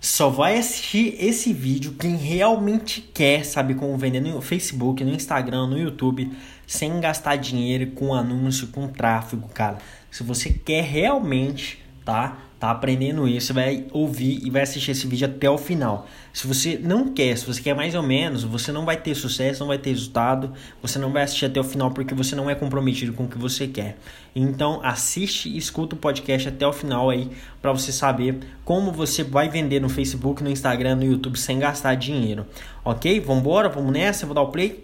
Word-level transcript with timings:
Só 0.00 0.28
vai 0.28 0.58
assistir 0.58 1.16
esse 1.18 1.52
vídeo 1.52 1.94
quem 1.98 2.16
realmente 2.16 3.00
quer 3.00 3.44
saber 3.44 3.74
como 3.74 3.96
vender 3.96 4.20
no 4.20 4.40
Facebook, 4.40 5.02
no 5.02 5.12
Instagram, 5.12 5.66
no 5.66 5.78
YouTube, 5.78 6.30
sem 6.66 7.00
gastar 7.00 7.36
dinheiro 7.36 7.92
com 7.92 8.14
anúncio, 8.14 8.68
com 8.68 8.88
tráfego, 8.88 9.48
cara. 9.48 9.78
Se 10.10 10.22
você 10.22 10.50
quer 10.50 10.84
realmente, 10.84 11.85
tá? 12.06 12.38
Tá 12.58 12.70
aprendendo 12.70 13.28
isso, 13.28 13.52
vai 13.52 13.84
ouvir 13.92 14.40
e 14.42 14.48
vai 14.48 14.62
assistir 14.62 14.92
esse 14.92 15.06
vídeo 15.06 15.26
até 15.26 15.50
o 15.50 15.58
final. 15.58 16.08
Se 16.32 16.46
você 16.46 16.80
não 16.82 17.12
quer, 17.12 17.36
se 17.36 17.44
você 17.44 17.60
quer 17.60 17.74
mais 17.74 17.94
ou 17.94 18.02
menos, 18.02 18.44
você 18.44 18.72
não 18.72 18.86
vai 18.86 18.96
ter 18.96 19.14
sucesso, 19.14 19.60
não 19.60 19.66
vai 19.66 19.76
ter 19.76 19.90
resultado, 19.90 20.54
você 20.80 20.98
não 20.98 21.12
vai 21.12 21.24
assistir 21.24 21.44
até 21.44 21.60
o 21.60 21.64
final 21.64 21.90
porque 21.90 22.14
você 22.14 22.34
não 22.34 22.48
é 22.48 22.54
comprometido 22.54 23.12
com 23.12 23.24
o 23.24 23.28
que 23.28 23.36
você 23.36 23.66
quer. 23.66 23.98
Então, 24.34 24.80
assiste 24.82 25.50
e 25.50 25.58
escuta 25.58 25.96
o 25.96 25.98
podcast 25.98 26.48
até 26.48 26.66
o 26.66 26.72
final 26.72 27.10
aí 27.10 27.30
para 27.60 27.72
você 27.72 27.92
saber 27.92 28.38
como 28.64 28.90
você 28.90 29.22
vai 29.22 29.50
vender 29.50 29.80
no 29.80 29.90
Facebook, 29.90 30.42
no 30.42 30.48
Instagram, 30.48 30.94
no 30.94 31.04
YouTube 31.04 31.38
sem 31.38 31.58
gastar 31.58 31.94
dinheiro. 31.94 32.46
OK? 32.82 33.20
Vambora, 33.20 33.68
vamos 33.68 33.92
nessa, 33.92 34.24
vou 34.24 34.34
dar 34.34 34.42
o 34.42 34.48
play. 34.48 34.82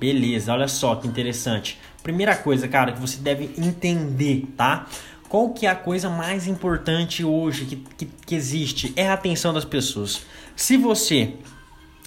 Beleza, 0.00 0.52
olha 0.52 0.66
só 0.66 0.96
que 0.96 1.06
interessante. 1.06 1.78
Primeira 2.02 2.36
coisa, 2.36 2.68
cara, 2.68 2.92
que 2.92 3.00
você 3.00 3.18
deve 3.18 3.50
entender, 3.56 4.46
tá? 4.56 4.86
Qual 5.28 5.50
que 5.50 5.66
é 5.66 5.70
a 5.70 5.74
coisa 5.74 6.08
mais 6.08 6.46
importante 6.46 7.24
hoje 7.24 7.64
que, 7.64 7.76
que, 7.76 8.06
que 8.06 8.34
existe? 8.34 8.92
É 8.96 9.08
a 9.08 9.14
atenção 9.14 9.52
das 9.52 9.64
pessoas. 9.64 10.22
Se 10.54 10.76
você 10.76 11.34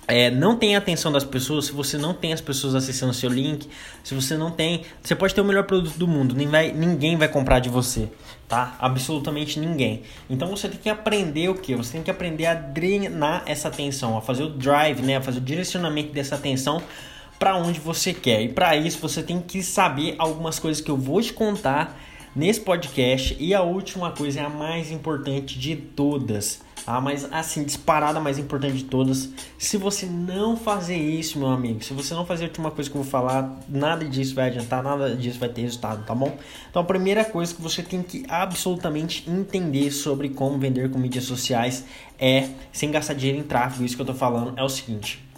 é, 0.08 0.32
não 0.32 0.56
tem 0.56 0.76
a 0.76 0.80
atenção 0.80 1.12
das 1.12 1.24
pessoas, 1.24 1.66
se 1.66 1.72
você 1.72 1.96
não 1.96 2.16
tem 2.16 2.34
as 2.34 2.42
pessoas 2.42 2.74
acessando 2.74 3.14
seu 3.14 3.30
link, 3.30 3.70
se 4.04 4.16
você 4.16 4.36
não 4.36 4.50
tem. 4.50 4.84
Você 5.04 5.16
pode 5.16 5.36
ter 5.36 5.42
o 5.42 5.46
melhor 5.46 5.66
produto 5.66 5.98
do 5.98 6.08
mundo, 6.08 6.34
ninguém 6.34 6.50
vai, 6.50 6.72
ninguém 6.72 7.16
vai 7.16 7.28
comprar 7.28 7.60
de 7.60 7.70
você, 7.70 8.10
tá? 8.48 8.76
Absolutamente 8.80 9.60
ninguém. 9.60 10.02
Então 10.28 10.48
você 10.50 10.68
tem 10.68 10.80
que 10.80 10.90
aprender 10.90 11.48
o 11.50 11.54
que? 11.56 11.76
Você 11.76 11.92
tem 11.94 12.02
que 12.02 12.10
aprender 12.10 12.48
a 12.48 12.56
drenar 12.56 13.44
essa 13.46 13.68
atenção, 13.68 14.18
a 14.18 14.22
fazer 14.22 14.44
o 14.44 14.50
drive, 14.50 15.04
né? 15.04 15.18
A 15.18 15.22
fazer 15.22 15.38
o 15.38 15.42
direcionamento 15.42 16.12
dessa 16.12 16.34
atenção 16.34 16.82
para 17.38 17.56
onde 17.56 17.80
você 17.80 18.12
quer. 18.12 18.42
E 18.42 18.50
para 18.50 18.76
isso 18.76 18.98
você 19.00 19.22
tem 19.22 19.40
que 19.40 19.62
saber 19.62 20.16
algumas 20.18 20.58
coisas 20.58 20.82
que 20.82 20.90
eu 20.90 20.98
vou 20.98 21.22
te 21.22 21.34
contar 21.34 21.96
nesse 22.36 22.62
podcast. 22.62 23.36
E 23.40 23.54
a 23.54 23.62
última 23.62 24.12
coisa 24.12 24.42
é 24.42 24.46
a 24.46 24.50
mais 24.50 24.92
importante 24.92 25.58
de 25.58 25.76
todas. 25.76 26.62
Ah, 26.86 27.00
mas 27.00 27.28
assim, 27.32 27.64
disparada 27.64 28.20
mais 28.20 28.40
importante 28.40 28.78
de 28.78 28.86
todas. 28.86 29.30
Se 29.58 29.78
você 29.78 30.06
não 30.06 30.58
fazer 30.58 30.98
isso, 30.98 31.38
meu 31.38 31.50
amigo, 31.50 31.84
se 31.84 31.94
você 31.94 32.14
não 32.14 32.26
fazer 32.26 32.46
a 32.46 32.48
última 32.48 32.72
coisa 32.72 32.90
que 32.90 32.96
eu 32.96 33.04
vou 33.04 33.12
falar, 33.12 33.60
nada 33.70 34.06
disso 34.06 34.34
vai 34.34 34.48
adiantar, 34.48 34.82
nada 34.82 35.16
disso 35.16 35.38
vai 35.38 35.50
ter 35.50 35.62
resultado, 35.62 36.04
tá 36.04 36.16
bom? 36.16 36.38
Então 36.70 36.82
a 36.82 36.86
primeira 36.86 37.24
coisa 37.24 37.54
que 37.54 37.62
você 37.62 37.84
tem 37.84 38.02
que 38.02 38.26
absolutamente 38.28 39.30
entender 39.30 39.92
sobre 39.92 40.30
como 40.30 40.58
vender 40.58 40.90
com 40.90 40.98
mídias 40.98 41.26
sociais 41.26 41.86
é, 42.18 42.50
sem 42.72 42.90
gastar 42.90 43.14
dinheiro 43.14 43.40
em 43.40 43.44
tráfego, 43.44 43.86
isso 43.86 43.96
que 43.96 44.02
eu 44.02 44.08
tô 44.08 44.14
falando, 44.16 44.58
é 44.58 44.64
o 44.64 44.70
seguinte. 44.70 45.29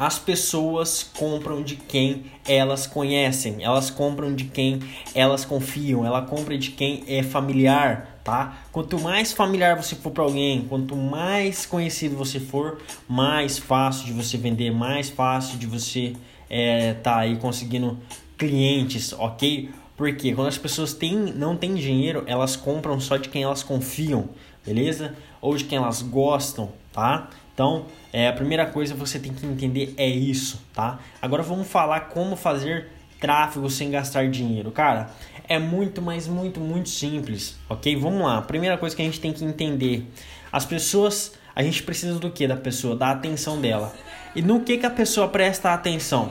As 0.00 0.18
pessoas 0.18 1.02
compram 1.02 1.62
de 1.62 1.76
quem 1.76 2.24
elas 2.48 2.86
conhecem, 2.86 3.62
elas 3.62 3.90
compram 3.90 4.34
de 4.34 4.44
quem 4.44 4.80
elas 5.14 5.44
confiam, 5.44 6.06
ela 6.06 6.22
compra 6.22 6.56
de 6.56 6.70
quem 6.70 7.04
é 7.06 7.22
familiar, 7.22 8.18
tá? 8.24 8.62
Quanto 8.72 8.98
mais 8.98 9.30
familiar 9.30 9.76
você 9.76 9.94
for 9.94 10.10
para 10.10 10.24
alguém, 10.24 10.62
quanto 10.62 10.96
mais 10.96 11.66
conhecido 11.66 12.16
você 12.16 12.40
for, 12.40 12.80
mais 13.06 13.58
fácil 13.58 14.06
de 14.06 14.14
você 14.14 14.38
vender, 14.38 14.70
mais 14.70 15.10
fácil 15.10 15.58
de 15.58 15.66
você 15.66 16.14
é, 16.48 16.94
tá 16.94 17.18
aí 17.18 17.36
conseguindo 17.36 17.98
clientes, 18.38 19.12
ok? 19.12 19.68
Porque 20.00 20.32
quando 20.32 20.48
as 20.48 20.56
pessoas 20.56 20.94
têm, 20.94 21.14
não 21.14 21.54
têm 21.54 21.74
dinheiro, 21.74 22.24
elas 22.26 22.56
compram 22.56 22.98
só 22.98 23.18
de 23.18 23.28
quem 23.28 23.42
elas 23.42 23.62
confiam, 23.62 24.30
beleza? 24.64 25.14
Ou 25.42 25.54
de 25.54 25.64
quem 25.64 25.76
elas 25.76 26.00
gostam, 26.00 26.72
tá? 26.90 27.28
Então, 27.52 27.84
é, 28.10 28.26
a 28.26 28.32
primeira 28.32 28.64
coisa 28.64 28.94
que 28.94 28.98
você 28.98 29.18
tem 29.18 29.30
que 29.30 29.44
entender 29.44 29.92
é 29.98 30.08
isso, 30.08 30.58
tá? 30.72 31.00
Agora 31.20 31.42
vamos 31.42 31.68
falar 31.68 32.08
como 32.08 32.34
fazer 32.34 32.88
tráfego 33.20 33.68
sem 33.68 33.90
gastar 33.90 34.30
dinheiro. 34.30 34.70
Cara, 34.70 35.10
é 35.46 35.58
muito, 35.58 36.00
mas 36.00 36.26
muito, 36.26 36.60
muito 36.60 36.88
simples, 36.88 37.58
ok? 37.68 37.94
Vamos 37.96 38.22
lá. 38.22 38.40
Primeira 38.40 38.78
coisa 38.78 38.96
que 38.96 39.02
a 39.02 39.04
gente 39.04 39.20
tem 39.20 39.34
que 39.34 39.44
entender: 39.44 40.10
as 40.50 40.64
pessoas, 40.64 41.34
a 41.54 41.62
gente 41.62 41.82
precisa 41.82 42.18
do 42.18 42.30
que 42.30 42.48
da 42.48 42.56
pessoa? 42.56 42.96
Da 42.96 43.10
atenção 43.10 43.60
dela. 43.60 43.94
E 44.34 44.40
no 44.40 44.60
que, 44.60 44.78
que 44.78 44.86
a 44.86 44.90
pessoa 44.90 45.28
presta 45.28 45.74
atenção? 45.74 46.30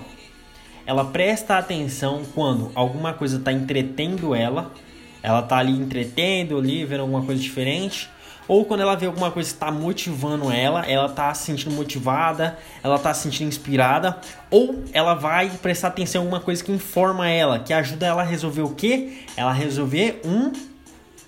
Ela 0.90 1.06
presta 1.06 1.60
atenção 1.60 2.24
quando 2.34 2.72
alguma 2.74 3.14
coisa 3.14 3.38
está 3.38 3.54
entretendo 3.54 4.34
ela, 4.34 4.72
ela 5.22 5.42
está 5.42 5.60
ali 5.60 5.72
entretendo, 5.72 6.58
ali, 6.58 6.84
vendo 6.84 7.02
alguma 7.02 7.22
coisa 7.22 7.40
diferente 7.40 8.10
ou 8.48 8.66
quando 8.66 8.80
ela 8.80 8.96
vê 8.96 9.06
alguma 9.06 9.30
coisa 9.30 9.48
que 9.48 9.56
está 9.56 9.72
motivando 9.72 10.52
ela, 10.52 10.84
ela 10.88 11.06
está 11.06 11.32
se 11.36 11.46
sentindo 11.46 11.76
motivada, 11.76 12.58
ela 12.84 12.96
está 12.96 13.14
se 13.14 13.22
sentindo 13.22 13.48
inspirada, 13.48 14.18
ou 14.50 14.84
ela 14.92 15.14
vai 15.14 15.52
prestar 15.62 15.90
atenção 15.90 16.24
em 16.24 16.26
alguma 16.26 16.42
coisa 16.42 16.64
que 16.64 16.72
informa 16.72 17.30
ela, 17.30 17.60
que 17.60 17.72
ajuda 17.72 18.08
ela 18.08 18.24
a 18.24 18.26
resolver 18.26 18.64
o 18.64 18.74
quê? 18.74 19.20
Ela 19.38 19.54
resolver 19.54 20.20
um 20.26 20.52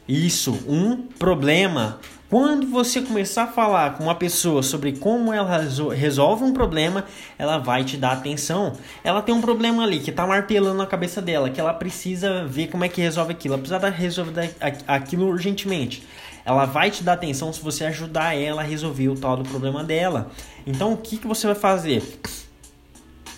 isso, 0.07 0.57
um 0.67 0.97
problema. 0.97 1.99
Quando 2.31 2.65
você 2.65 3.01
começar 3.01 3.43
a 3.43 3.47
falar 3.47 3.97
com 3.97 4.05
uma 4.05 4.15
pessoa 4.15 4.63
sobre 4.63 4.93
como 4.93 5.33
ela 5.33 5.67
resolve 5.93 6.45
um 6.45 6.53
problema, 6.53 7.03
ela 7.37 7.57
vai 7.57 7.83
te 7.83 7.97
dar 7.97 8.13
atenção. 8.13 8.71
Ela 9.03 9.21
tem 9.21 9.35
um 9.35 9.41
problema 9.41 9.83
ali 9.83 9.99
que 9.99 10.11
está 10.11 10.25
martelando 10.25 10.77
na 10.77 10.85
cabeça 10.85 11.21
dela, 11.21 11.49
que 11.49 11.59
ela 11.59 11.73
precisa 11.73 12.45
ver 12.45 12.67
como 12.67 12.85
é 12.85 12.87
que 12.87 13.01
resolve 13.01 13.33
aquilo. 13.33 13.55
Ela 13.55 13.61
precisa 13.61 13.89
resolver 13.89 14.55
aquilo 14.87 15.27
urgentemente. 15.27 16.07
Ela 16.45 16.63
vai 16.63 16.89
te 16.89 17.03
dar 17.03 17.13
atenção 17.13 17.51
se 17.51 17.61
você 17.61 17.83
ajudar 17.83 18.33
ela 18.33 18.61
a 18.61 18.65
resolver 18.65 19.09
o 19.09 19.15
tal 19.15 19.35
do 19.35 19.43
problema 19.43 19.83
dela. 19.83 20.31
Então, 20.65 20.93
o 20.93 20.97
que, 20.97 21.17
que 21.17 21.27
você 21.27 21.47
vai 21.47 21.55
fazer? 21.55 22.01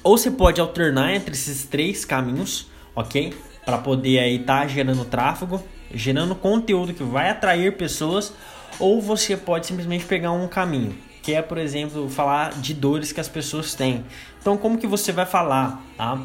Ou 0.04 0.20
você 0.20 0.30
pode 0.30 0.62
alternar 0.62 1.16
entre 1.16 1.34
esses 1.34 1.66
três 1.66 2.06
caminhos, 2.06 2.68
ok? 2.96 3.34
Para 3.66 3.80
poder 3.80 4.20
aí 4.20 4.36
estar 4.36 4.62
tá 4.62 4.68
gerando 4.68 5.04
tráfego, 5.04 5.64
gerando 5.92 6.36
conteúdo 6.36 6.94
que 6.94 7.04
vai 7.04 7.32
atrair 7.32 7.76
pessoas, 7.76 8.34
ou 8.80 9.02
você 9.02 9.36
pode 9.38 9.68
simplesmente 9.68 10.06
pegar 10.06 10.32
um 10.32 10.48
caminho, 10.48 10.96
que 11.22 11.34
é, 11.34 11.42
por 11.42 11.58
exemplo, 11.58 12.10
falar 12.10 12.54
de 12.54 12.74
dores 12.74 13.12
que 13.12 13.20
as 13.20 13.28
pessoas 13.28 13.74
têm. 13.74 14.04
Então, 14.40 14.58
como 14.58 14.78
que 14.78 14.88
você 14.88 15.12
vai 15.12 15.26
falar, 15.26 15.82
tá? 15.98 16.20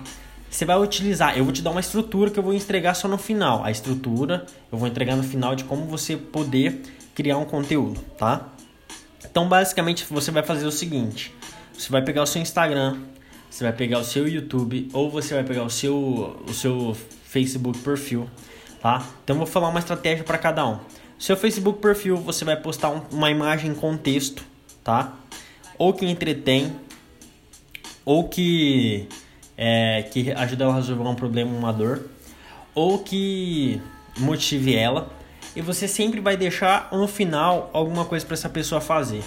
você 0.50 0.64
vai 0.64 0.78
utilizar. 0.78 1.36
Eu 1.36 1.44
vou 1.44 1.52
te 1.52 1.62
dar 1.62 1.70
uma 1.70 1.80
estrutura 1.80 2.30
que 2.30 2.38
eu 2.38 2.42
vou 2.42 2.54
entregar 2.54 2.94
só 2.94 3.06
no 3.06 3.18
final. 3.18 3.64
A 3.64 3.70
estrutura 3.70 4.46
eu 4.70 4.78
vou 4.78 4.88
entregar 4.88 5.16
no 5.16 5.22
final 5.22 5.54
de 5.54 5.64
como 5.64 5.84
você 5.86 6.16
poder 6.16 6.82
criar 7.14 7.36
um 7.38 7.44
conteúdo, 7.44 8.00
tá? 8.16 8.48
Então, 9.24 9.48
basicamente, 9.48 10.06
você 10.08 10.30
vai 10.30 10.42
fazer 10.42 10.66
o 10.66 10.72
seguinte: 10.72 11.34
você 11.76 11.90
vai 11.90 12.02
pegar 12.02 12.22
o 12.22 12.26
seu 12.26 12.40
Instagram, 12.40 12.98
você 13.50 13.64
vai 13.64 13.72
pegar 13.72 13.98
o 13.98 14.04
seu 14.04 14.26
YouTube 14.26 14.88
ou 14.92 15.10
você 15.10 15.34
vai 15.34 15.44
pegar 15.44 15.64
o 15.64 15.70
seu, 15.70 16.42
o 16.46 16.54
seu 16.54 16.96
Facebook 17.24 17.78
perfil, 17.80 18.28
tá? 18.80 19.04
Então, 19.22 19.34
eu 19.34 19.38
vou 19.38 19.46
falar 19.46 19.68
uma 19.68 19.80
estratégia 19.80 20.24
para 20.24 20.38
cada 20.38 20.66
um. 20.66 20.78
Seu 21.18 21.36
Facebook 21.36 21.80
perfil, 21.80 22.16
você 22.16 22.44
vai 22.44 22.56
postar 22.56 22.90
um, 22.90 23.02
uma 23.10 23.30
imagem 23.30 23.74
com 23.74 23.96
texto, 23.96 24.44
tá? 24.84 25.14
Ou 25.76 25.92
que 25.92 26.06
entretém, 26.06 26.76
ou 28.04 28.28
que 28.28 29.08
é, 29.56 30.04
que 30.12 30.30
ajuda 30.30 30.64
ela 30.64 30.74
a 30.74 30.76
resolver 30.76 31.02
um 31.02 31.16
problema, 31.16 31.50
uma 31.50 31.72
dor, 31.72 32.06
ou 32.72 33.00
que 33.00 33.82
motive 34.16 34.76
ela. 34.76 35.10
E 35.56 35.60
você 35.60 35.88
sempre 35.88 36.20
vai 36.20 36.36
deixar 36.36 36.88
no 36.92 37.08
final 37.08 37.68
alguma 37.72 38.04
coisa 38.04 38.24
para 38.24 38.34
essa 38.34 38.48
pessoa 38.48 38.80
fazer. 38.80 39.24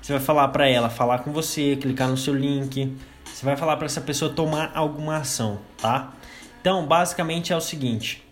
Você 0.00 0.12
vai 0.14 0.22
falar 0.22 0.48
para 0.48 0.66
ela 0.66 0.88
falar 0.88 1.18
com 1.18 1.30
você, 1.30 1.76
clicar 1.76 2.08
no 2.08 2.16
seu 2.16 2.34
link. 2.34 2.96
Você 3.24 3.44
vai 3.44 3.56
falar 3.56 3.76
para 3.76 3.84
essa 3.84 4.00
pessoa 4.00 4.32
tomar 4.32 4.72
alguma 4.74 5.18
ação, 5.18 5.58
tá? 5.76 6.14
Então, 6.60 6.86
basicamente 6.86 7.52
é 7.52 7.56
o 7.56 7.60
seguinte: 7.60 8.24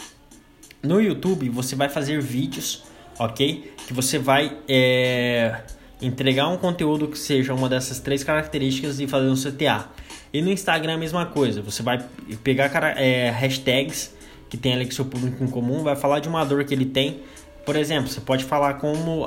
no 0.83 0.99
YouTube 1.01 1.51
você 1.51 1.77
vai 1.77 1.91
fazer 1.91 2.21
vídeos, 2.23 2.85
ok? 3.25 3.73
Que 3.87 3.93
você 3.93 4.19
vai 4.19 4.57
é, 4.69 5.61
entregar 6.01 6.49
um 6.49 6.57
conteúdo 6.57 7.09
que 7.09 7.19
seja 7.19 7.55
uma 7.55 7.69
dessas 7.69 7.99
três 8.01 8.25
características 8.25 9.01
e 9.01 9.07
fazer 9.07 9.29
um 9.29 9.35
CTA. 9.35 9.87
E 10.33 10.41
no 10.41 10.51
Instagram 10.51 10.95
a 10.95 10.99
mesma 10.99 11.27
coisa. 11.27 11.61
Você 11.63 11.83
vai 11.83 12.05
pegar 12.43 12.71
é, 12.99 13.31
hashtags 13.31 14.15
que 14.49 14.57
tem 14.57 14.75
ali 14.75 14.85
com 14.85 14.93
seu 14.93 15.05
público 15.05 15.43
em 15.43 15.47
comum, 15.47 15.83
vai 15.83 15.97
falar 15.97 16.21
de 16.21 16.29
uma 16.29 16.45
dor 16.45 16.65
que 16.65 16.75
ele 16.75 16.87
tem. 16.87 17.21
Por 17.65 17.77
exemplo, 17.77 18.11
você 18.11 18.21
pode 18.21 18.45
falar 18.45 18.75
como 18.75 19.25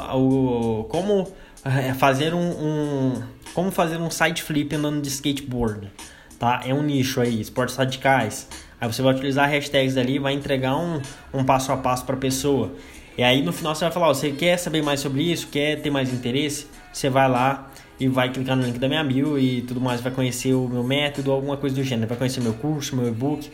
como 0.90 1.28
é, 1.64 1.94
fazer 1.94 2.34
um, 2.34 2.40
um 2.40 3.24
como 3.54 3.72
fazer 3.72 3.98
um 3.98 4.10
side 4.12 4.44
flip 4.44 4.76
andando 4.76 5.02
de 5.02 5.08
skateboard, 5.08 5.90
tá? 6.38 6.62
É 6.66 6.74
um 6.74 6.84
nicho 6.84 7.22
aí, 7.22 7.40
esportes 7.40 7.76
radicais. 7.76 8.48
Aí 8.80 8.92
você 8.92 9.02
vai 9.02 9.14
utilizar 9.14 9.50
hashtags 9.50 9.96
ali, 9.96 10.20
vai 10.20 10.34
entregar 10.34 10.76
um, 10.76 11.02
um 11.34 11.44
passo 11.44 11.72
a 11.72 11.78
passo 11.78 12.06
para 12.06 12.16
a 12.16 12.20
pessoa. 12.20 12.74
E 13.18 13.24
aí 13.24 13.42
no 13.42 13.54
final 13.54 13.74
você 13.74 13.86
vai 13.86 13.94
falar, 13.94 14.08
você 14.08 14.32
quer 14.32 14.58
saber 14.58 14.84
mais 14.84 15.00
sobre 15.00 15.24
isso, 15.32 15.48
quer 15.48 15.82
ter 15.82 15.90
mais 15.90 16.12
interesse? 16.14 16.68
Você 16.92 17.10
vai 17.10 17.30
lá 17.30 17.72
e 18.00 18.08
vai 18.08 18.30
clicar 18.32 18.58
no 18.58 18.64
link 18.64 18.78
da 18.78 18.88
minha 18.88 19.04
bio 19.04 19.40
e 19.40 19.62
tudo 19.62 19.80
mais, 19.80 20.02
vai 20.02 20.12
conhecer 20.12 20.54
o 20.54 20.68
meu 20.68 20.84
método, 20.84 21.32
alguma 21.32 21.56
coisa 21.56 21.76
do 21.76 21.84
gênero, 21.84 22.10
vai 22.10 22.18
conhecer 22.18 22.42
meu 22.42 22.54
curso, 22.54 22.96
meu 22.96 23.08
e-book 23.08 23.50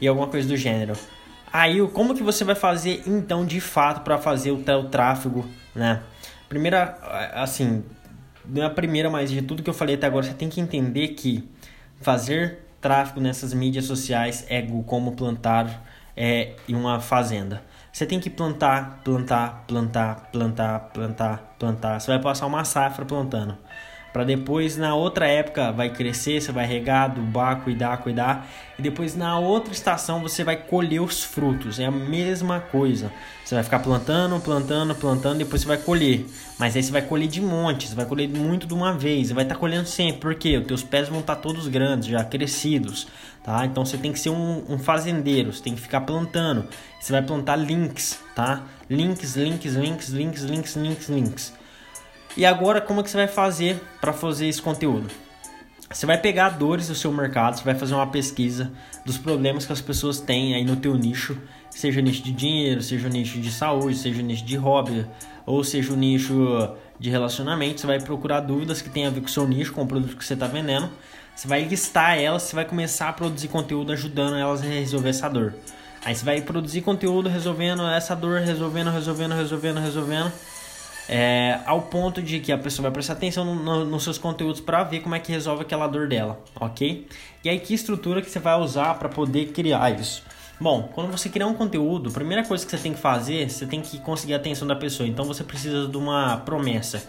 e 0.00 0.06
alguma 0.06 0.26
coisa 0.26 0.46
do 0.46 0.56
gênero. 0.56 0.94
Aí, 1.50 1.80
como 1.88 2.14
que 2.14 2.22
você 2.22 2.44
vai 2.44 2.54
fazer 2.54 3.02
então 3.06 3.46
de 3.46 3.60
fato 3.60 4.02
para 4.02 4.18
fazer 4.18 4.50
o 4.50 4.58
teu 4.58 4.84
tráfego, 4.90 5.46
né? 5.74 6.02
Primeira, 6.48 6.98
assim, 7.32 7.82
na 8.44 8.68
primeira, 8.68 9.08
mas 9.08 9.30
de 9.30 9.40
tudo 9.40 9.62
que 9.62 9.70
eu 9.70 9.74
falei 9.74 9.94
até 9.94 10.06
agora, 10.06 10.26
você 10.26 10.34
tem 10.34 10.48
que 10.50 10.60
entender 10.60 11.08
que 11.08 11.48
fazer 12.00 12.58
tráfego 12.80 13.20
nessas 13.20 13.54
mídias 13.54 13.86
sociais 13.86 14.44
é 14.48 14.62
como 14.86 15.12
plantar 15.12 15.82
é, 16.16 16.52
em 16.68 16.74
uma 16.74 17.00
fazenda. 17.00 17.62
Você 17.96 18.04
tem 18.04 18.20
que 18.20 18.28
plantar, 18.28 19.00
plantar, 19.02 19.64
plantar, 19.66 20.28
plantar, 20.30 20.90
plantar, 20.92 21.54
plantar. 21.58 21.98
Você 21.98 22.08
vai 22.08 22.20
passar 22.20 22.44
uma 22.44 22.62
safra 22.62 23.06
plantando 23.06 23.56
para 24.16 24.24
depois 24.24 24.78
na 24.78 24.94
outra 24.94 25.28
época 25.28 25.70
vai 25.70 25.90
crescer, 25.90 26.40
você 26.40 26.50
vai 26.50 26.64
regar, 26.64 27.10
adubar, 27.10 27.60
cuidar, 27.60 27.98
cuidar 27.98 28.48
e 28.78 28.80
depois 28.80 29.14
na 29.14 29.38
outra 29.38 29.74
estação 29.74 30.22
você 30.22 30.42
vai 30.42 30.56
colher 30.56 31.02
os 31.02 31.22
frutos. 31.22 31.78
É 31.78 31.84
a 31.84 31.90
mesma 31.90 32.58
coisa. 32.58 33.12
Você 33.44 33.54
vai 33.54 33.62
ficar 33.62 33.80
plantando, 33.80 34.40
plantando, 34.40 34.94
plantando, 34.94 35.36
depois 35.36 35.60
você 35.60 35.68
vai 35.68 35.76
colher. 35.76 36.24
Mas 36.58 36.74
aí 36.74 36.82
você 36.82 36.90
vai 36.90 37.02
colher 37.02 37.28
de 37.28 37.42
monte, 37.42 37.88
você 37.88 37.94
vai 37.94 38.06
colher 38.06 38.26
muito 38.26 38.66
de 38.66 38.72
uma 38.72 38.94
vez, 38.94 39.28
você 39.28 39.34
vai 39.34 39.44
estar 39.44 39.56
tá 39.56 39.60
colhendo 39.60 39.86
sempre, 39.86 40.20
porque 40.20 40.56
os 40.56 40.66
teus 40.66 40.82
pés 40.82 41.10
vão 41.10 41.20
estar 41.20 41.36
tá 41.36 41.42
todos 41.42 41.68
grandes, 41.68 42.08
já 42.08 42.24
crescidos, 42.24 43.08
tá? 43.44 43.66
Então 43.66 43.84
você 43.84 43.98
tem 43.98 44.14
que 44.14 44.18
ser 44.18 44.30
um, 44.30 44.64
um 44.66 44.78
fazendeiro, 44.78 45.52
você 45.52 45.62
tem 45.62 45.74
que 45.74 45.80
ficar 45.82 46.00
plantando. 46.00 46.66
Você 46.98 47.12
vai 47.12 47.20
plantar 47.20 47.56
links, 47.56 48.18
tá? 48.34 48.62
Links, 48.88 49.36
links, 49.36 49.74
links, 49.74 50.08
links, 50.08 50.42
links, 50.42 50.74
links, 50.74 51.08
links. 51.10 51.65
E 52.36 52.44
agora, 52.44 52.82
como 52.82 53.00
é 53.00 53.02
que 53.02 53.08
você 53.08 53.16
vai 53.16 53.28
fazer 53.28 53.82
para 53.98 54.12
fazer 54.12 54.46
esse 54.46 54.60
conteúdo? 54.60 55.08
Você 55.90 56.04
vai 56.04 56.18
pegar 56.18 56.50
dores 56.50 56.88
do 56.88 56.94
seu 56.94 57.10
mercado, 57.10 57.56
você 57.56 57.64
vai 57.64 57.74
fazer 57.74 57.94
uma 57.94 58.08
pesquisa 58.08 58.70
dos 59.06 59.16
problemas 59.16 59.64
que 59.64 59.72
as 59.72 59.80
pessoas 59.80 60.20
têm 60.20 60.54
aí 60.54 60.62
no 60.62 60.76
teu 60.76 60.94
nicho, 60.96 61.38
seja 61.70 62.02
nicho 62.02 62.22
de 62.22 62.32
dinheiro, 62.32 62.82
seja 62.82 63.08
nicho 63.08 63.38
de 63.40 63.50
saúde, 63.50 63.96
seja 63.96 64.20
nicho 64.20 64.44
de 64.44 64.56
hobby, 64.56 65.06
ou 65.46 65.64
seja 65.64 65.92
o 65.94 65.96
nicho 65.96 66.76
de 66.98 67.08
relacionamento. 67.08 67.80
Você 67.80 67.86
vai 67.86 68.00
procurar 68.00 68.40
dúvidas 68.40 68.82
que 68.82 68.90
tem 68.90 69.06
a 69.06 69.10
ver 69.10 69.20
com 69.20 69.28
o 69.28 69.30
seu 69.30 69.48
nicho, 69.48 69.72
com 69.72 69.84
o 69.84 69.86
produto 69.86 70.14
que 70.14 70.24
você 70.24 70.34
está 70.34 70.46
vendendo. 70.46 70.90
Você 71.34 71.48
vai 71.48 71.62
listar 71.64 72.18
elas, 72.18 72.42
você 72.42 72.54
vai 72.54 72.66
começar 72.66 73.08
a 73.08 73.12
produzir 73.14 73.48
conteúdo 73.48 73.92
ajudando 73.92 74.36
elas 74.36 74.60
a 74.60 74.64
resolver 74.66 75.08
essa 75.08 75.28
dor. 75.28 75.54
Aí 76.04 76.14
você 76.14 76.24
vai 76.24 76.42
produzir 76.42 76.82
conteúdo 76.82 77.30
resolvendo 77.30 77.82
essa 77.86 78.14
dor, 78.14 78.40
resolvendo, 78.40 78.90
resolvendo, 78.90 79.34
resolvendo, 79.34 79.80
resolvendo 79.80 80.32
é, 81.08 81.60
ao 81.64 81.82
ponto 81.82 82.20
de 82.20 82.40
que 82.40 82.50
a 82.50 82.58
pessoa 82.58 82.84
vai 82.84 82.92
prestar 82.92 83.14
atenção 83.14 83.44
no, 83.44 83.54
no, 83.54 83.84
nos 83.84 84.04
seus 84.04 84.18
conteúdos 84.18 84.60
para 84.60 84.82
ver 84.84 85.00
como 85.00 85.14
é 85.14 85.20
que 85.20 85.30
resolve 85.30 85.62
aquela 85.62 85.86
dor 85.86 86.08
dela, 86.08 86.40
ok? 86.58 87.06
E 87.44 87.48
aí 87.48 87.60
que 87.60 87.74
estrutura 87.74 88.20
que 88.20 88.30
você 88.30 88.38
vai 88.38 88.58
usar 88.58 88.94
para 88.94 89.08
poder 89.08 89.46
criar 89.52 89.90
isso? 89.98 90.22
Bom, 90.58 90.88
quando 90.94 91.10
você 91.10 91.28
criar 91.28 91.46
um 91.46 91.54
conteúdo, 91.54 92.08
a 92.08 92.12
primeira 92.12 92.44
coisa 92.44 92.64
que 92.64 92.70
você 92.70 92.78
tem 92.78 92.94
que 92.94 93.00
fazer, 93.00 93.50
você 93.50 93.66
tem 93.66 93.80
que 93.80 93.98
conseguir 93.98 94.34
a 94.34 94.36
atenção 94.36 94.66
da 94.66 94.74
pessoa. 94.74 95.08
Então 95.08 95.24
você 95.24 95.44
precisa 95.44 95.86
de 95.86 95.96
uma 95.96 96.38
promessa, 96.38 97.02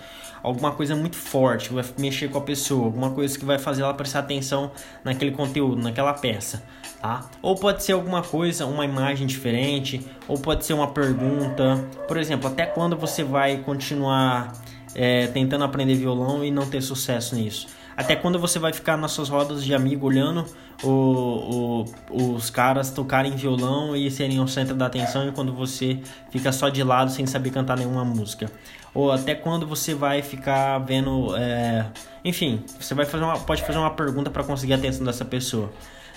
alguma 0.43 0.71
coisa 0.71 0.95
muito 0.95 1.15
forte 1.15 1.69
que 1.69 1.75
vai 1.75 1.85
mexer 1.97 2.29
com 2.29 2.37
a 2.37 2.41
pessoa, 2.41 2.85
alguma 2.85 3.11
coisa 3.11 3.37
que 3.37 3.45
vai 3.45 3.57
fazer 3.57 3.83
ela 3.83 3.93
prestar 3.93 4.19
atenção 4.19 4.71
naquele 5.03 5.31
conteúdo, 5.31 5.81
naquela 5.81 6.13
peça 6.13 6.63
tá? 7.01 7.29
Ou 7.41 7.55
pode 7.55 7.83
ser 7.83 7.93
alguma 7.93 8.21
coisa, 8.21 8.65
uma 8.65 8.85
imagem 8.85 9.27
diferente, 9.27 10.05
ou 10.27 10.37
pode 10.37 10.65
ser 10.65 10.73
uma 10.73 10.87
pergunta. 10.87 11.85
Por 12.07 12.17
exemplo, 12.17 12.47
até 12.47 12.65
quando 12.65 12.97
você 12.97 13.23
vai 13.23 13.57
continuar 13.57 14.53
é, 14.95 15.27
tentando 15.27 15.63
aprender 15.63 15.95
violão 15.95 16.43
e 16.43 16.51
não 16.51 16.67
ter 16.67 16.81
sucesso 16.81 17.35
nisso? 17.35 17.67
Até 17.97 18.15
quando 18.15 18.37
você 18.37 18.59
vai 18.59 18.71
ficar 18.71 18.95
nas 18.95 19.11
suas 19.11 19.27
rodas 19.27 19.65
de 19.65 19.73
amigo 19.73 20.05
olhando 20.05 20.45
o, 20.83 21.83
o, 22.11 22.35
os 22.35 22.51
caras 22.51 22.91
tocarem 22.91 23.35
violão 23.35 23.95
e 23.95 24.11
serem 24.11 24.39
o 24.39 24.47
centro 24.47 24.75
da 24.75 24.85
atenção 24.85 25.27
e 25.27 25.31
quando 25.31 25.51
você 25.51 25.99
fica 26.29 26.51
só 26.51 26.69
de 26.69 26.83
lado 26.83 27.09
sem 27.09 27.25
saber 27.25 27.49
cantar 27.49 27.75
nenhuma 27.75 28.05
música? 28.05 28.51
Ou 28.93 29.11
até 29.11 29.33
quando 29.33 29.65
você 29.65 29.95
vai 29.95 30.21
ficar 30.21 30.77
vendo. 30.77 31.35
É... 31.35 31.87
Enfim, 32.23 32.63
você 32.79 32.93
vai 32.93 33.05
fazer 33.05 33.23
uma, 33.23 33.39
pode 33.39 33.63
fazer 33.63 33.79
uma 33.79 33.91
pergunta 33.91 34.29
para 34.29 34.43
conseguir 34.43 34.73
a 34.73 34.75
atenção 34.75 35.03
dessa 35.03 35.25
pessoa. 35.25 35.71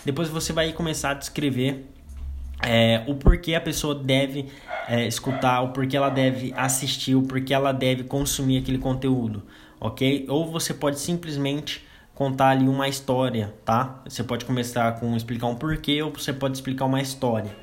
Depois 0.04 0.28
você 0.28 0.52
vai 0.52 0.70
começar 0.74 1.12
a 1.12 1.14
descrever 1.14 1.86
é, 2.62 3.02
o 3.06 3.14
porquê 3.14 3.54
a 3.54 3.60
pessoa 3.60 3.94
deve 3.94 4.46
é, 4.86 5.06
escutar, 5.06 5.62
o 5.62 5.68
porquê 5.68 5.96
ela 5.96 6.10
deve 6.10 6.52
assistir, 6.56 7.14
o 7.14 7.22
porquê 7.22 7.54
ela 7.54 7.72
deve 7.72 8.04
consumir 8.04 8.58
aquele 8.58 8.78
conteúdo, 8.78 9.42
ok? 9.80 10.26
Ou 10.28 10.46
você 10.46 10.74
pode 10.74 11.00
simplesmente 11.00 11.86
contar 12.14 12.50
ali 12.50 12.68
uma 12.68 12.86
história, 12.86 13.54
tá? 13.64 14.02
Você 14.06 14.22
pode 14.22 14.44
começar 14.44 15.00
com 15.00 15.16
explicar 15.16 15.46
um 15.46 15.54
porquê, 15.54 16.02
ou 16.02 16.12
você 16.12 16.32
pode 16.32 16.56
explicar 16.56 16.84
uma 16.84 17.00
história. 17.00 17.56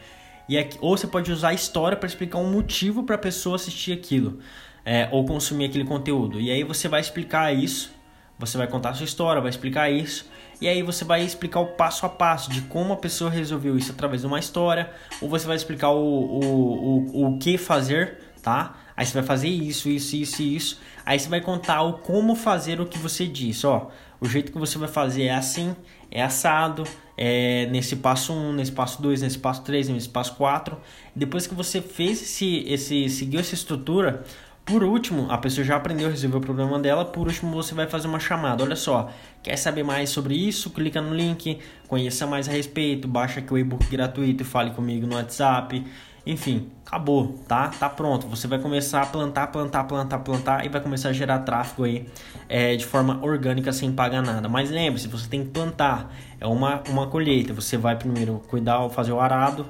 E 0.50 0.58
aqui, 0.58 0.78
ou 0.82 0.98
você 0.98 1.06
pode 1.06 1.32
usar 1.32 1.50
a 1.50 1.54
história 1.54 1.96
para 1.96 2.08
explicar 2.08 2.40
um 2.40 2.52
motivo 2.52 3.04
para 3.04 3.16
a 3.16 3.20
pessoa 3.20 3.56
assistir 3.56 3.94
aquilo, 3.94 4.40
é, 4.84 5.08
ou 5.12 5.26
consumir 5.26 5.66
aquele 5.66 5.86
conteúdo. 5.86 6.40
E 6.40 6.50
aí 6.50 6.64
você 6.64 6.88
vai 6.88 7.02
explicar 7.02 7.54
isso, 7.54 7.92
você 8.40 8.58
vai 8.58 8.68
contar 8.68 8.90
a 8.90 8.94
sua 8.94 9.06
história, 9.06 9.42
vai 9.42 9.50
explicar 9.50 9.92
isso 9.92 10.26
e 10.60 10.68
aí 10.68 10.82
você 10.82 11.06
vai 11.06 11.24
explicar 11.24 11.60
o 11.60 11.68
passo 11.68 12.06
a 12.06 12.10
passo 12.10 12.50
de 12.50 12.62
como 12.62 12.94
a 12.94 12.98
pessoa 12.98 13.30
resolveu 13.30 13.78
isso 13.78 13.92
através 13.92 14.22
de 14.22 14.28
uma 14.28 14.40
história, 14.40 14.90
ou 15.22 15.30
você 15.30 15.46
vai 15.46 15.56
explicar 15.56 15.92
o, 15.92 16.00
o, 16.00 17.24
o, 17.24 17.28
o 17.28 17.38
que 17.38 17.58
fazer, 17.58 18.18
tá? 18.42 18.76
Aí 18.98 19.06
você 19.06 19.14
vai 19.14 19.24
fazer 19.24 19.48
isso, 19.48 19.88
isso, 19.88 20.16
isso 20.16 20.42
e 20.42 20.56
isso. 20.56 20.82
Aí 21.06 21.20
você 21.20 21.30
vai 21.30 21.40
contar 21.40 21.84
o 21.84 22.00
como 22.00 22.36
fazer 22.36 22.82
o 22.82 22.86
que 22.88 22.98
você 22.98 23.28
disse, 23.28 23.68
ó. 23.68 23.90
O 24.20 24.28
jeito 24.28 24.52
que 24.52 24.58
você 24.58 24.80
vai 24.80 24.90
fazer 24.90 25.26
é 25.26 25.36
assim, 25.36 25.76
é 26.10 26.24
assado, 26.24 26.84
é 27.16 27.68
nesse 27.68 27.98
passo 27.98 28.34
1, 28.34 28.54
nesse 28.54 28.72
passo 28.72 29.00
2, 29.00 29.22
nesse 29.22 29.38
passo 29.38 29.62
3, 29.62 29.90
nesse 29.90 30.10
passo 30.10 30.34
4. 30.36 30.76
Depois 31.16 31.46
que 31.46 31.54
você 31.54 31.80
fez 31.80 32.24
esse, 32.24 32.64
esse 32.68 33.08
seguiu 33.10 33.40
essa 33.40 33.54
estrutura, 33.54 34.24
por 34.68 34.84
último, 34.84 35.28
a 35.30 35.38
pessoa 35.38 35.64
já 35.64 35.78
aprendeu 35.78 36.08
a 36.08 36.12
resolver 36.12 36.38
o 36.38 36.42
problema 36.42 36.78
dela. 36.78 37.06
Por 37.06 37.28
último, 37.28 37.54
você 37.54 37.74
vai 37.74 37.88
fazer 37.88 38.08
uma 38.08 38.20
chamada. 38.20 38.64
Olha 38.66 38.76
só, 38.76 39.10
quer 39.42 39.56
saber 39.56 39.82
mais 39.84 40.10
sobre 40.10 40.36
isso? 40.36 40.72
Clica 40.72 41.00
no 41.00 41.16
link, 41.16 41.60
conheça 41.88 42.28
mais 42.28 42.50
a 42.50 42.52
respeito, 42.52 43.08
baixa 43.08 43.40
aqui 43.40 43.54
o 43.54 43.58
e-book 43.58 43.86
gratuito 43.88 44.44
e 44.44 44.46
fale 44.46 44.72
comigo 44.72 45.08
no 45.08 45.16
WhatsApp. 45.16 45.86
Enfim, 46.32 46.70
acabou, 46.86 47.40
tá? 47.48 47.70
Tá 47.70 47.90
pronto. 47.90 48.28
Você 48.28 48.48
vai 48.48 48.60
começar 48.60 49.02
a 49.02 49.06
plantar, 49.06 49.48
plantar, 49.48 49.84
plantar, 49.86 50.20
plantar 50.20 50.66
e 50.66 50.70
vai 50.70 50.82
começar 50.82 51.10
a 51.10 51.14
gerar 51.14 51.40
tráfego 51.40 51.86
aí 51.86 52.08
é, 52.50 52.76
de 52.76 52.86
forma 52.86 53.24
orgânica 53.24 53.72
sem 53.72 53.92
pagar 53.92 54.22
nada. 54.22 54.48
Mas 54.50 54.70
lembre-se, 54.70 55.08
você 55.08 55.28
tem 55.28 55.44
que 55.44 55.52
plantar. 55.52 56.14
É 56.40 56.46
uma, 56.46 56.84
uma 56.90 57.08
colheita. 57.08 57.54
Você 57.54 57.78
vai 57.78 57.96
primeiro 57.96 58.42
cuidar, 58.48 58.88
fazer 58.90 59.12
o 59.12 59.20
arado 59.20 59.66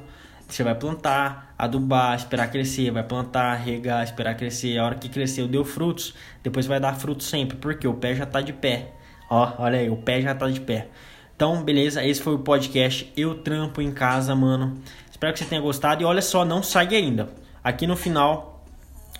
você 0.48 0.64
vai 0.64 0.74
plantar, 0.74 1.54
adubar, 1.58 2.16
esperar 2.16 2.50
crescer, 2.50 2.90
vai 2.90 3.04
plantar, 3.04 3.56
regar, 3.56 4.04
esperar 4.04 4.36
crescer. 4.36 4.78
A 4.78 4.86
hora 4.86 4.96
que 4.96 5.10
cresceu, 5.10 5.48
deu 5.48 5.66
frutos, 5.66 6.14
depois 6.42 6.66
vai 6.66 6.80
dar 6.80 6.96
frutos 6.96 7.28
sempre, 7.28 7.58
porque 7.58 7.86
o 7.88 7.94
pé 7.94 8.16
já 8.16 8.26
tá 8.26 8.40
de 8.40 8.54
pé. 8.54 8.94
Ó, 9.30 9.52
olha 9.58 9.80
aí, 9.80 9.90
o 9.90 9.98
pé 9.98 10.22
já 10.22 10.34
tá 10.34 10.50
de 10.50 10.62
pé. 10.62 10.88
Então, 11.36 11.64
beleza, 11.64 12.04
esse 12.04 12.22
foi 12.22 12.34
o 12.34 12.40
podcast 12.40 13.12
Eu 13.16 13.36
Trampo 13.36 13.82
em 13.82 13.92
Casa, 13.92 14.34
mano. 14.34 14.78
Espero 15.18 15.34
que 15.34 15.40
você 15.40 15.46
tenha 15.46 15.60
gostado 15.60 16.04
e 16.04 16.06
olha 16.06 16.22
só, 16.22 16.46
não 16.46 16.62
sai 16.62 16.96
ainda. 16.96 17.28
Aqui 17.64 17.88
no 17.88 17.96
final 17.96 18.64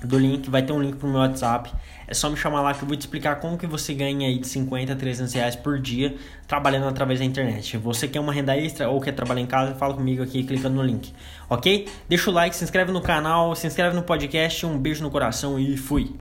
do 0.04 0.20
link, 0.20 0.48
vai 0.48 0.62
ter 0.62 0.72
um 0.72 0.80
link 0.80 0.96
pro 0.96 1.08
meu 1.08 1.18
WhatsApp. 1.18 1.74
É 2.08 2.14
só 2.14 2.30
me 2.30 2.38
chamar 2.38 2.62
lá 2.62 2.72
que 2.72 2.84
eu 2.84 2.88
vou 2.88 2.96
te 2.96 3.02
explicar 3.02 3.38
como 3.40 3.58
que 3.58 3.66
você 3.66 3.96
ganha 3.96 4.28
aí 4.28 4.38
de 4.38 4.48
50 4.48 4.94
a 4.94 4.96
300 4.96 5.34
reais 5.34 5.56
por 5.56 5.80
dia 5.80 6.16
trabalhando 6.48 6.88
através 6.88 7.18
da 7.18 7.26
internet. 7.26 7.78
Você 7.78 8.08
quer 8.08 8.20
uma 8.20 8.32
renda 8.32 8.56
extra 8.56 8.88
ou 8.88 9.02
quer 9.02 9.14
trabalhar 9.14 9.42
em 9.42 9.48
casa, 9.48 9.74
fala 9.74 9.96
comigo 9.96 10.22
aqui 10.22 10.44
clicando 10.44 10.76
no 10.76 10.84
link, 10.84 11.12
ok? 11.50 11.88
Deixa 12.08 12.30
o 12.30 12.34
like, 12.34 12.56
se 12.56 12.64
inscreve 12.64 12.92
no 12.92 13.02
canal, 13.02 13.56
se 13.56 13.66
inscreve 13.66 13.96
no 13.96 14.04
podcast, 14.04 14.68
um 14.68 14.78
beijo 14.78 15.02
no 15.02 15.10
coração 15.10 15.60
e 15.60 15.76
fui! 15.76 16.16